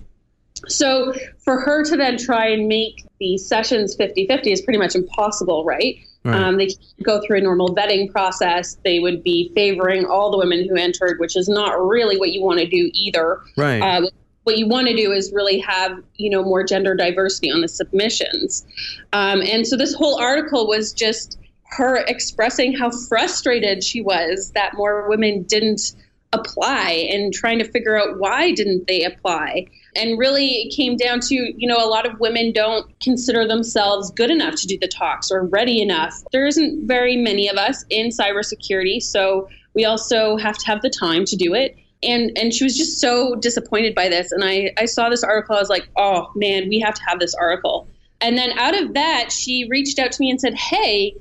So 0.68 1.14
for 1.44 1.60
her 1.62 1.84
to 1.86 1.96
then 1.96 2.18
try 2.18 2.48
and 2.48 2.68
make 2.68 3.06
the 3.20 3.38
sessions 3.38 3.96
50 3.96 4.28
50 4.28 4.52
is 4.52 4.62
pretty 4.62 4.80
much 4.80 4.96
impossible, 4.96 5.64
right? 5.64 5.98
right. 6.24 6.36
Um, 6.36 6.58
they 6.58 6.70
go 7.04 7.22
through 7.22 7.38
a 7.38 7.42
normal 7.42 7.74
vetting 7.74 8.12
process. 8.12 8.78
They 8.84 9.00
would 9.00 9.24
be 9.24 9.52
favoring 9.56 10.06
all 10.06 10.32
the 10.32 10.38
women 10.38 10.68
who 10.68 10.76
entered, 10.76 11.20
which 11.20 11.38
is 11.38 11.48
not 11.48 11.74
really 11.82 12.18
what 12.18 12.32
you 12.32 12.42
want 12.42 12.60
to 12.60 12.68
do 12.68 12.90
either. 12.94 13.42
Right. 13.56 13.80
Uh, 13.80 14.10
what 14.44 14.58
you 14.58 14.68
want 14.68 14.88
to 14.88 14.96
do 14.96 15.12
is 15.12 15.32
really 15.34 15.60
have 15.60 16.04
you 16.16 16.30
know 16.30 16.44
more 16.44 16.64
gender 16.64 16.96
diversity 16.96 17.52
on 17.52 17.62
the 17.62 17.68
submissions 17.68 18.64
um, 19.12 19.42
and 19.42 19.66
so 19.66 19.76
this 19.76 19.96
whole 19.96 20.20
article 20.20 20.68
was 20.68 20.94
just 20.94 21.40
her 21.66 21.98
expressing 22.08 22.74
how 22.74 22.92
frustrated 23.10 23.84
she 23.84 24.02
was 24.02 24.52
that 24.52 24.74
more 24.76 25.10
women 25.10 25.44
didn't 25.44 25.96
apply 26.36 27.08
and 27.12 27.34
trying 27.34 27.60
to 27.60 27.66
figure 27.66 27.98
out 28.00 28.20
why 28.20 28.52
didn't 28.52 28.88
they 28.88 29.04
apply. 29.04 29.66
And 29.96 30.20
really 30.20 30.48
it 30.48 30.76
came 30.76 30.98
down 30.98 31.20
to 31.22 31.36
you 31.36 31.68
know 31.68 31.78
a 31.78 31.88
lot 31.88 32.06
of 32.06 32.20
women 32.20 32.52
don't 32.52 32.88
consider 33.00 33.48
themselves 33.48 34.12
good 34.12 34.30
enough 34.30 34.56
to 34.56 34.68
do 34.68 34.78
the 34.80 34.88
talks 34.88 35.32
or 35.32 35.46
ready 35.46 35.82
enough. 35.82 36.14
There 36.32 36.46
isn't 36.46 36.88
very 36.88 37.16
many 37.16 37.48
of 37.48 37.58
us 37.58 37.86
in 37.90 38.10
cybersecurity 38.10 39.02
so 39.02 39.48
we 39.74 39.86
also 39.86 40.38
have 40.38 40.58
to 40.58 40.66
have 40.68 40.82
the 40.82 40.90
time 40.90 41.26
to 41.26 41.36
do 41.36 41.54
it. 41.54 41.76
And 42.04 42.38
and 42.38 42.54
she 42.54 42.64
was 42.64 42.78
just 42.78 43.00
so 43.00 43.36
disappointed 43.36 43.96
by 43.96 44.10
this. 44.10 44.32
And 44.32 44.44
i 44.44 44.72
i 44.78 44.86
saw 44.86 45.10
this 45.10 45.24
article 45.24 45.56
i 45.56 45.60
was 45.60 45.70
like 45.70 45.90
oh 45.96 46.32
man 46.36 46.68
we 46.70 46.80
have 46.80 46.96
to 46.96 47.02
have 47.08 47.20
this 47.20 47.34
article. 47.36 47.88
And 48.22 48.38
then 48.38 48.58
out 48.58 48.80
of 48.80 48.94
that 48.94 49.32
she 49.32 49.68
reached 49.70 50.00
out 50.00 50.12
to 50.12 50.20
me 50.20 50.30
and 50.30 50.40
said 50.40 50.56
hey 50.56 51.16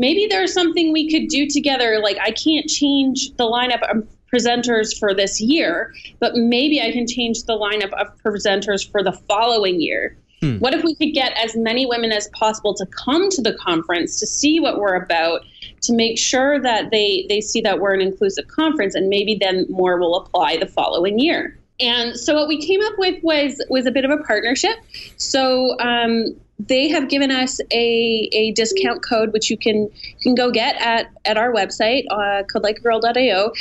maybe 0.00 0.26
there's 0.26 0.52
something 0.52 0.92
we 0.92 1.08
could 1.08 1.28
do 1.28 1.46
together. 1.46 2.00
Like, 2.02 2.18
I 2.20 2.32
can't 2.32 2.68
change 2.68 3.36
the 3.36 3.44
lineup 3.44 3.82
of 3.88 4.08
presenters 4.32 4.98
for 4.98 5.14
this 5.14 5.40
year, 5.40 5.92
but 6.18 6.34
maybe 6.34 6.80
I 6.80 6.90
can 6.90 7.06
change 7.06 7.44
the 7.44 7.52
lineup 7.52 7.92
of 7.92 8.08
presenters 8.22 8.90
for 8.90 9.04
the 9.04 9.12
following 9.12 9.80
year. 9.80 10.16
Hmm. 10.40 10.56
What 10.58 10.72
if 10.72 10.82
we 10.82 10.94
could 10.94 11.12
get 11.12 11.36
as 11.36 11.54
many 11.54 11.84
women 11.84 12.12
as 12.12 12.28
possible 12.28 12.72
to 12.74 12.86
come 12.86 13.28
to 13.28 13.42
the 13.42 13.52
conference 13.54 14.18
to 14.20 14.26
see 14.26 14.58
what 14.58 14.78
we're 14.78 14.94
about, 14.94 15.42
to 15.82 15.92
make 15.92 16.16
sure 16.18 16.58
that 16.60 16.90
they 16.90 17.26
they 17.28 17.42
see 17.42 17.60
that 17.60 17.78
we're 17.78 17.92
an 17.92 18.00
inclusive 18.00 18.48
conference, 18.48 18.94
and 18.94 19.08
maybe 19.08 19.36
then 19.38 19.66
more 19.68 19.98
will 19.98 20.16
apply 20.16 20.56
the 20.56 20.66
following 20.66 21.18
year. 21.18 21.58
And 21.78 22.18
so 22.18 22.34
what 22.34 22.48
we 22.48 22.64
came 22.64 22.80
up 22.82 22.94
with 22.96 23.22
was 23.22 23.62
was 23.68 23.84
a 23.84 23.90
bit 23.90 24.04
of 24.06 24.10
a 24.10 24.18
partnership. 24.18 24.76
So 25.16 25.78
um, 25.78 26.34
they 26.68 26.88
have 26.88 27.08
given 27.08 27.30
us 27.30 27.60
a, 27.72 28.28
a 28.32 28.52
discount 28.52 29.02
code 29.02 29.32
which 29.32 29.50
you 29.50 29.56
can 29.56 29.88
can 30.20 30.34
go 30.34 30.50
get 30.50 30.76
at 30.80 31.10
at 31.24 31.36
our 31.36 31.52
website 31.52 32.04
uh, 32.10 32.42
codelikeagirl.io 32.52 33.52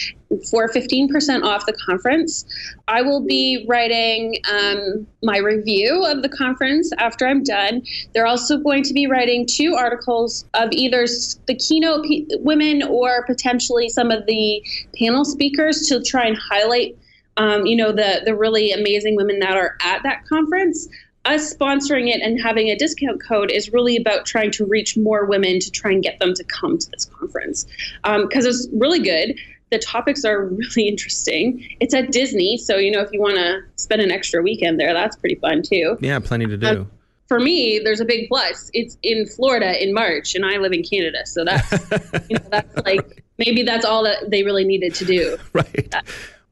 for 0.51 0.69
15% 0.69 1.43
off 1.43 1.65
the 1.65 1.73
conference. 1.73 2.45
I 2.87 3.01
will 3.01 3.25
be 3.25 3.65
writing 3.67 4.35
um, 4.51 5.07
my 5.23 5.37
review 5.37 6.05
of 6.05 6.21
the 6.21 6.29
conference 6.29 6.91
after 6.99 7.25
i'm 7.27 7.43
done. 7.43 7.81
They're 8.13 8.27
also 8.27 8.57
going 8.57 8.83
to 8.83 8.93
be 8.93 9.07
writing 9.07 9.47
two 9.47 9.75
articles 9.75 10.45
of 10.53 10.69
either 10.71 11.05
the 11.47 11.55
keynote 11.55 12.05
p- 12.05 12.27
women 12.39 12.83
or 12.83 13.25
potentially 13.25 13.89
some 13.89 14.11
of 14.11 14.25
the 14.27 14.63
panel 14.97 15.25
speakers 15.25 15.87
to 15.87 16.01
try 16.03 16.25
and 16.27 16.37
highlight 16.37 16.97
um, 17.37 17.65
you 17.65 17.75
know 17.75 17.91
the 17.91 18.21
the 18.25 18.35
really 18.35 18.71
amazing 18.71 19.15
women 19.15 19.39
that 19.39 19.55
are 19.55 19.77
at 19.81 20.03
that 20.03 20.25
conference 20.27 20.87
us 21.25 21.53
sponsoring 21.53 22.09
it 22.09 22.21
and 22.21 22.41
having 22.41 22.69
a 22.69 22.77
discount 22.77 23.21
code 23.21 23.51
is 23.51 23.71
really 23.71 23.97
about 23.97 24.25
trying 24.25 24.51
to 24.51 24.65
reach 24.65 24.97
more 24.97 25.25
women 25.25 25.59
to 25.59 25.71
try 25.71 25.91
and 25.91 26.01
get 26.01 26.19
them 26.19 26.33
to 26.33 26.43
come 26.45 26.77
to 26.77 26.89
this 26.91 27.05
conference. 27.05 27.65
Because 28.03 28.45
um, 28.45 28.49
it's 28.49 28.67
really 28.73 28.99
good. 28.99 29.37
The 29.69 29.79
topics 29.79 30.25
are 30.25 30.45
really 30.47 30.87
interesting. 30.87 31.67
It's 31.79 31.93
at 31.93 32.11
disney 32.11 32.57
so 32.57 32.77
you 32.77 32.91
know 32.91 33.01
if 33.01 33.09
you 33.11 33.19
want 33.19 33.35
to 33.35 33.61
spend 33.75 34.01
an 34.01 34.11
extra 34.11 34.41
weekend 34.41 34.79
there 34.79 34.93
that's 34.93 35.15
pretty 35.15 35.35
fun 35.35 35.61
too. 35.61 35.97
Yeah 35.99 36.19
plenty 36.19 36.47
to 36.47 36.57
do. 36.57 36.67
um, 36.67 36.91
for 37.27 37.39
me 37.39 37.79
there's 37.83 37.99
a 37.99 38.05
big 38.05 38.27
plus. 38.29 38.71
It's 38.73 38.97
in 39.03 39.27
florida 39.27 39.81
in 39.81 39.93
march 39.93 40.35
and 40.35 40.45
i 40.45 40.57
live 40.57 40.73
in 40.73 40.83
canada 40.83 41.25
so 41.25 41.45
that's 41.45 41.71
you 42.29 42.37
know, 42.37 42.45
that's 42.49 42.75
like 42.85 43.23
maybe 43.39 43.63
that's 43.63 43.85
all 43.85 44.03
that 44.03 44.29
they 44.29 44.43
really 44.43 44.65
needed 44.65 44.93
to 44.95 45.05
do. 45.05 45.37
Right 45.53 45.93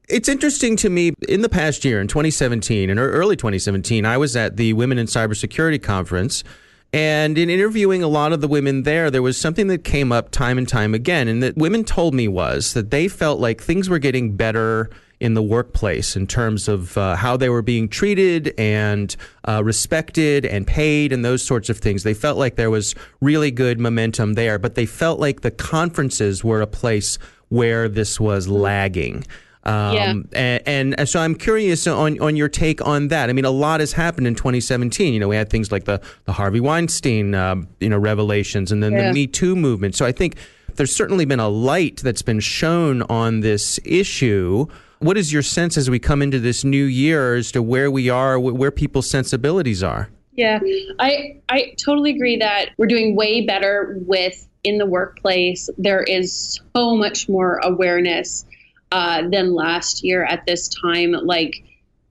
it's 0.08 0.28
interesting 0.28 0.76
to 0.76 0.90
me 0.90 1.12
in 1.28 1.42
the 1.42 1.48
past 1.48 1.84
year, 1.84 2.00
in 2.00 2.08
2017 2.08 2.90
and 2.90 2.98
early 2.98 3.36
2017, 3.36 4.04
I 4.04 4.16
was 4.16 4.36
at 4.36 4.56
the 4.56 4.72
Women 4.72 4.98
in 4.98 5.06
Cybersecurity 5.06 5.82
Conference. 5.82 6.44
And 6.90 7.36
in 7.36 7.50
interviewing 7.50 8.02
a 8.02 8.08
lot 8.08 8.32
of 8.32 8.40
the 8.40 8.48
women 8.48 8.84
there, 8.84 9.10
there 9.10 9.20
was 9.20 9.38
something 9.38 9.66
that 9.66 9.84
came 9.84 10.10
up 10.10 10.30
time 10.30 10.56
and 10.56 10.66
time 10.66 10.94
again. 10.94 11.28
And 11.28 11.42
that 11.42 11.54
women 11.54 11.84
told 11.84 12.14
me 12.14 12.28
was 12.28 12.72
that 12.72 12.90
they 12.90 13.08
felt 13.08 13.38
like 13.38 13.60
things 13.60 13.90
were 13.90 13.98
getting 13.98 14.36
better 14.36 14.88
in 15.20 15.34
the 15.34 15.42
workplace 15.42 16.16
in 16.16 16.26
terms 16.26 16.66
of 16.66 16.96
uh, 16.96 17.16
how 17.16 17.36
they 17.36 17.50
were 17.50 17.60
being 17.60 17.88
treated 17.88 18.54
and 18.56 19.16
uh, 19.46 19.62
respected 19.62 20.46
and 20.46 20.66
paid 20.66 21.12
and 21.12 21.22
those 21.22 21.42
sorts 21.42 21.68
of 21.68 21.76
things. 21.76 22.04
They 22.04 22.14
felt 22.14 22.38
like 22.38 22.56
there 22.56 22.70
was 22.70 22.94
really 23.20 23.50
good 23.50 23.78
momentum 23.78 24.34
there, 24.34 24.58
but 24.58 24.74
they 24.74 24.86
felt 24.86 25.20
like 25.20 25.42
the 25.42 25.50
conferences 25.50 26.42
were 26.42 26.62
a 26.62 26.66
place 26.66 27.18
where 27.48 27.88
this 27.88 28.18
was 28.18 28.48
lagging. 28.48 29.24
Um, 29.68 29.94
yeah. 29.94 30.14
And, 30.32 30.98
and, 30.98 31.08
so 31.08 31.20
I'm 31.20 31.34
curious 31.34 31.86
on, 31.86 32.18
on 32.20 32.36
your 32.36 32.48
take 32.48 32.84
on 32.86 33.08
that. 33.08 33.28
I 33.28 33.34
mean, 33.34 33.44
a 33.44 33.50
lot 33.50 33.80
has 33.80 33.92
happened 33.92 34.26
in 34.26 34.34
2017. 34.34 35.12
You 35.12 35.20
know, 35.20 35.28
we 35.28 35.36
had 35.36 35.50
things 35.50 35.70
like 35.70 35.84
the, 35.84 36.00
the 36.24 36.32
Harvey 36.32 36.60
Weinstein, 36.60 37.34
uh, 37.34 37.56
you 37.78 37.90
know, 37.90 37.98
revelations 37.98 38.72
and 38.72 38.82
then 38.82 38.92
yeah. 38.92 39.08
the 39.08 39.12
Me 39.12 39.26
Too 39.26 39.54
movement. 39.54 39.94
So 39.94 40.06
I 40.06 40.12
think 40.12 40.36
there's 40.76 40.94
certainly 40.94 41.26
been 41.26 41.40
a 41.40 41.48
light 41.48 41.98
that's 41.98 42.22
been 42.22 42.40
shown 42.40 43.02
on 43.02 43.40
this 43.40 43.78
issue. 43.84 44.66
What 45.00 45.18
is 45.18 45.32
your 45.32 45.42
sense 45.42 45.76
as 45.76 45.90
we 45.90 45.98
come 45.98 46.22
into 46.22 46.40
this 46.40 46.64
new 46.64 46.84
year 46.84 47.34
as 47.34 47.52
to 47.52 47.62
where 47.62 47.90
we 47.90 48.08
are, 48.08 48.38
where 48.40 48.70
people's 48.70 49.08
sensibilities 49.08 49.82
are? 49.82 50.08
Yeah, 50.32 50.60
I 51.00 51.40
I 51.48 51.74
totally 51.84 52.12
agree 52.12 52.36
that 52.36 52.70
we're 52.78 52.86
doing 52.86 53.16
way 53.16 53.44
better 53.44 53.98
with 54.06 54.46
in 54.62 54.78
the 54.78 54.86
workplace. 54.86 55.68
There 55.78 56.02
is 56.02 56.60
so 56.76 56.94
much 56.94 57.28
more 57.28 57.58
awareness 57.64 58.44
uh, 58.92 59.28
than 59.28 59.54
last 59.54 60.04
year 60.04 60.24
at 60.24 60.44
this 60.46 60.68
time. 60.68 61.12
Like, 61.12 61.64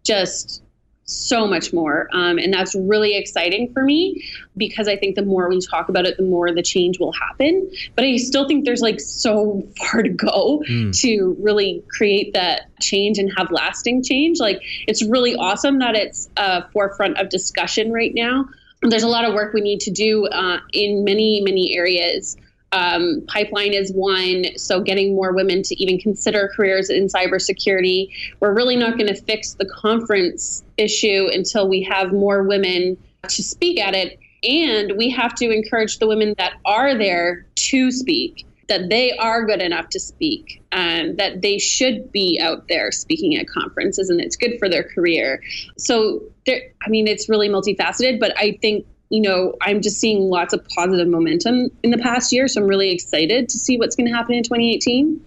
just 0.04 0.62
so 1.08 1.48
much 1.48 1.72
more. 1.72 2.10
Um, 2.12 2.38
and 2.38 2.54
that's 2.54 2.76
really 2.76 3.16
exciting 3.16 3.72
for 3.72 3.82
me 3.82 4.26
because 4.58 4.90
I 4.90 4.98
think 4.98 5.16
the 5.16 5.24
more 5.24 5.50
we 5.50 5.60
talk 5.62 5.88
about 5.88 6.06
it, 6.06 6.18
the 6.18 6.24
more 6.24 6.54
the 6.54 6.62
change 6.62 7.00
will 7.00 7.14
happen. 7.14 7.72
But 7.96 8.04
I 8.04 8.18
still 8.18 8.46
think 8.46 8.66
there's 8.66 8.82
like 8.82 9.00
so 9.00 9.66
far 9.78 10.04
to 10.04 10.10
go 10.10 10.62
mm. 10.70 10.98
to 11.02 11.36
really 11.40 11.84
create 11.90 12.34
that 12.34 12.70
change 12.82 13.18
and 13.20 13.32
have 13.38 13.50
lasting 13.52 14.04
change. 14.04 14.40
Like 14.40 14.62
it's 14.88 15.04
really 15.04 15.34
awesome 15.36 15.80
that 15.80 15.96
it's 15.96 16.30
a 16.36 16.70
forefront 16.72 17.18
of 17.18 17.30
discussion 17.30 17.92
right 17.94 18.12
now. 18.14 18.46
There's 18.82 19.04
a 19.04 19.08
lot 19.08 19.26
of 19.26 19.34
work 19.34 19.54
we 19.54 19.62
need 19.62 19.80
to 19.82 19.92
do 19.92 20.28
uh, 20.28 20.60
in 20.74 21.04
many, 21.04 21.42
many 21.42 21.76
areas 21.76 22.38
Um, 22.72 23.24
pipeline 23.28 23.74
is 23.74 23.92
one. 23.94 24.46
So, 24.58 24.82
getting 24.82 25.16
more 25.16 25.34
women 25.34 25.64
to 25.64 25.82
even 25.82 26.00
consider 26.00 26.52
careers 26.56 26.90
in 26.90 27.08
cybersecurity. 27.08 28.10
We're 28.40 28.54
really 28.54 28.76
not 28.76 28.98
going 28.98 29.08
to 29.08 29.22
fix 29.22 29.54
the 29.54 29.66
conference 29.66 30.64
issue 30.78 31.30
until 31.32 31.70
we 31.70 31.82
have 31.84 32.12
more 32.12 32.44
women 32.44 32.98
to 33.24 33.44
speak 33.44 33.80
at 33.80 33.96
it. 33.96 34.20
And 34.44 34.98
we 34.98 35.10
have 35.12 35.34
to 35.36 35.50
encourage 35.50 36.00
the 36.00 36.08
women 36.08 36.36
that 36.38 36.54
are 36.66 36.96
there 36.98 37.48
to 37.56 37.92
speak 37.92 38.46
that 38.68 38.90
they 38.90 39.16
are 39.18 39.46
good 39.46 39.62
enough 39.62 39.90
to 39.90 40.00
speak 40.00 40.62
and 40.72 41.18
that 41.18 41.42
they 41.42 41.58
should 41.58 42.12
be 42.12 42.40
out 42.42 42.68
there 42.68 42.92
speaking 42.92 43.36
at 43.38 43.48
conferences 43.48 44.10
and 44.10 44.20
it's 44.20 44.36
good 44.36 44.60
for 44.60 44.70
their 44.70 44.84
career. 44.84 45.42
So 45.78 46.22
there 46.46 46.62
I 46.86 46.90
mean 46.90 47.08
it's 47.08 47.30
really 47.30 47.50
multifaceted, 47.50 48.20
but 48.20 48.38
I 48.38 48.58
think 48.62 48.86
you 49.10 49.22
know, 49.22 49.56
I'm 49.62 49.82
just 49.82 50.00
seeing 50.00 50.30
lots 50.30 50.54
of 50.54 50.66
positive 50.68 51.08
momentum 51.08 51.70
in 51.84 51.92
the 51.92 51.98
past 51.98 52.32
year. 52.32 52.48
So 52.48 52.62
I'm 52.62 52.68
really 52.68 52.92
excited 52.92 53.50
to 53.50 53.58
see 53.58 53.78
what's 53.78 53.96
going 53.96 54.08
to 54.08 54.14
happen 54.14 54.36
in 54.36 54.44
2018. 54.44 55.26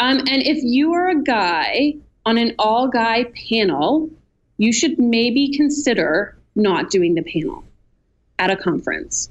Um, 0.00 0.18
and 0.18 0.42
if 0.42 0.62
you 0.62 0.94
are 0.94 1.08
a 1.08 1.22
guy 1.22 1.94
on 2.26 2.38
an 2.38 2.54
all 2.58 2.88
guy 2.88 3.24
panel, 3.48 4.10
you 4.58 4.72
should 4.72 4.98
maybe 4.98 5.56
consider 5.56 6.36
not 6.54 6.90
doing 6.90 7.14
the 7.14 7.22
panel 7.22 7.64
at 8.38 8.50
a 8.50 8.56
conference. 8.56 9.30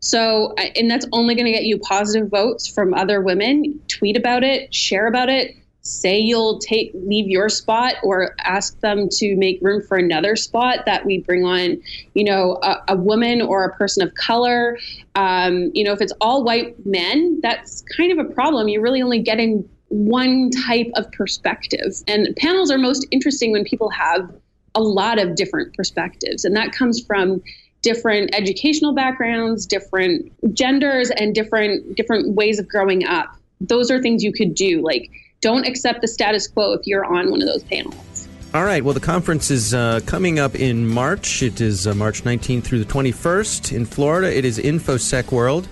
So, 0.00 0.54
and 0.54 0.90
that's 0.90 1.06
only 1.12 1.34
going 1.34 1.46
to 1.46 1.52
get 1.52 1.64
you 1.64 1.78
positive 1.78 2.28
votes 2.28 2.66
from 2.68 2.94
other 2.94 3.20
women. 3.20 3.80
Tweet 3.88 4.16
about 4.16 4.44
it, 4.44 4.74
share 4.74 5.06
about 5.06 5.28
it, 5.28 5.56
say 5.86 6.18
you'll 6.18 6.58
take 6.58 6.90
leave 6.94 7.28
your 7.28 7.48
spot 7.48 7.94
or 8.02 8.34
ask 8.44 8.78
them 8.80 9.08
to 9.08 9.36
make 9.36 9.58
room 9.62 9.82
for 9.82 9.96
another 9.96 10.36
spot 10.36 10.84
that 10.86 11.04
we 11.04 11.18
bring 11.18 11.44
on 11.44 11.80
you 12.14 12.24
know 12.24 12.58
a, 12.62 12.76
a 12.88 12.96
woman 12.96 13.40
or 13.40 13.64
a 13.64 13.76
person 13.76 14.06
of 14.06 14.14
color 14.14 14.78
um, 15.14 15.70
you 15.74 15.84
know 15.84 15.92
if 15.92 16.00
it's 16.00 16.12
all 16.20 16.44
white 16.44 16.74
men 16.86 17.38
that's 17.42 17.82
kind 17.96 18.12
of 18.12 18.18
a 18.18 18.28
problem 18.32 18.68
you're 18.68 18.82
really 18.82 19.02
only 19.02 19.20
getting 19.20 19.68
one 19.88 20.50
type 20.50 20.90
of 20.94 21.10
perspective 21.12 21.92
and 22.08 22.34
panels 22.36 22.70
are 22.70 22.78
most 22.78 23.06
interesting 23.10 23.52
when 23.52 23.64
people 23.64 23.88
have 23.90 24.28
a 24.74 24.80
lot 24.80 25.18
of 25.18 25.36
different 25.36 25.74
perspectives 25.74 26.44
and 26.44 26.56
that 26.56 26.72
comes 26.72 27.04
from 27.04 27.40
different 27.86 28.34
educational 28.34 28.92
backgrounds, 28.92 29.64
different 29.64 30.32
genders, 30.52 31.10
and 31.10 31.32
different 31.32 31.96
different 31.96 32.34
ways 32.34 32.58
of 32.58 32.66
growing 32.66 33.06
up. 33.06 33.36
Those 33.60 33.92
are 33.92 34.02
things 34.02 34.24
you 34.24 34.32
could 34.32 34.56
do. 34.56 34.82
Like, 34.82 35.08
don't 35.46 35.64
accept 35.64 36.00
the 36.00 36.08
status 36.08 36.48
quo 36.48 36.72
if 36.72 36.88
you're 36.88 37.04
on 37.04 37.30
one 37.30 37.40
of 37.40 37.46
those 37.46 37.62
panels. 37.62 38.26
All 38.52 38.64
right. 38.64 38.82
Well, 38.82 38.94
the 38.94 39.00
conference 39.00 39.48
is 39.48 39.72
uh, 39.72 40.00
coming 40.04 40.40
up 40.40 40.56
in 40.56 40.88
March. 40.88 41.40
It 41.40 41.60
is 41.60 41.86
uh, 41.86 41.94
March 41.94 42.24
19th 42.24 42.64
through 42.64 42.82
the 42.82 42.92
21st 42.92 43.72
in 43.72 43.86
Florida. 43.86 44.36
It 44.36 44.44
is 44.44 44.58
InfoSec 44.58 45.30
World. 45.30 45.68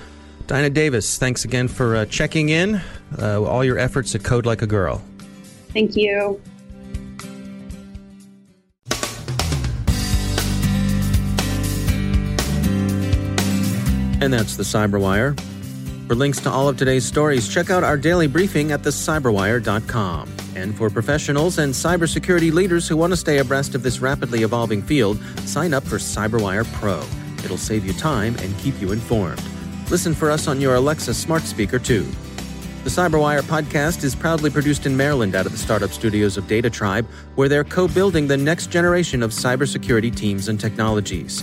Dinah 0.46 0.70
Davis, 0.70 1.18
thanks 1.18 1.44
again 1.44 1.66
for 1.66 1.96
uh, 1.96 2.04
checking 2.04 2.50
in. 2.50 2.80
Uh, 3.20 3.42
all 3.42 3.64
your 3.64 3.76
efforts 3.76 4.14
at 4.14 4.22
Code 4.22 4.46
Like 4.46 4.62
a 4.62 4.66
Girl. 4.68 5.02
Thank 5.72 5.96
you. 5.96 6.40
And 14.20 14.32
that's 14.32 14.56
the 14.56 14.62
Cyberwire. 14.62 15.36
For 16.06 16.14
links 16.14 16.38
to 16.40 16.50
all 16.50 16.68
of 16.68 16.76
today's 16.76 17.06
stories, 17.06 17.48
check 17.48 17.70
out 17.70 17.82
our 17.82 17.96
daily 17.96 18.26
briefing 18.26 18.72
at 18.72 18.82
thecyberwire.com. 18.82 20.30
And 20.54 20.76
for 20.76 20.90
professionals 20.90 21.56
and 21.56 21.72
cybersecurity 21.72 22.52
leaders 22.52 22.86
who 22.86 22.96
want 22.96 23.14
to 23.14 23.16
stay 23.16 23.38
abreast 23.38 23.74
of 23.74 23.82
this 23.82 24.00
rapidly 24.00 24.42
evolving 24.42 24.82
field, 24.82 25.18
sign 25.46 25.72
up 25.72 25.82
for 25.82 25.96
Cyberwire 25.96 26.70
Pro. 26.74 27.02
It'll 27.42 27.56
save 27.56 27.86
you 27.86 27.94
time 27.94 28.36
and 28.40 28.56
keep 28.58 28.78
you 28.82 28.92
informed. 28.92 29.42
Listen 29.90 30.14
for 30.14 30.30
us 30.30 30.46
on 30.46 30.60
your 30.60 30.74
Alexa 30.74 31.14
smart 31.14 31.42
speaker, 31.42 31.78
too. 31.78 32.06
The 32.84 32.90
Cyberwire 32.90 33.40
podcast 33.40 34.04
is 34.04 34.14
proudly 34.14 34.50
produced 34.50 34.84
in 34.84 34.94
Maryland 34.94 35.34
out 35.34 35.46
of 35.46 35.52
the 35.52 35.58
startup 35.58 35.90
studios 35.90 36.36
of 36.36 36.44
DataTribe, 36.44 37.06
where 37.34 37.48
they're 37.48 37.64
co 37.64 37.88
building 37.88 38.26
the 38.26 38.36
next 38.36 38.66
generation 38.66 39.22
of 39.22 39.30
cybersecurity 39.30 40.14
teams 40.14 40.48
and 40.48 40.60
technologies. 40.60 41.42